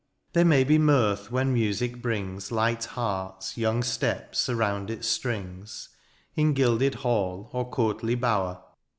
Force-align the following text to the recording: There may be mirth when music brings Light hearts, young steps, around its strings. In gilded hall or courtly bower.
There 0.33 0.43
may 0.45 0.63
be 0.63 0.79
mirth 0.79 1.31
when 1.31 1.53
music 1.53 2.01
brings 2.01 2.51
Light 2.51 2.85
hearts, 2.85 3.55
young 3.55 3.83
steps, 3.83 4.49
around 4.49 4.89
its 4.89 5.07
strings. 5.07 5.89
In 6.35 6.53
gilded 6.55 6.95
hall 7.05 7.51
or 7.53 7.69
courtly 7.69 8.15
bower. 8.15 8.63